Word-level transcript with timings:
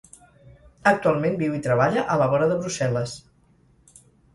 Actualment 0.93 1.37
viu 1.43 1.59
i 1.59 1.61
treballa 1.69 2.07
a 2.15 2.19
la 2.25 2.31
vora 2.35 2.51
de 2.55 2.61
Brussel·les. 2.67 3.19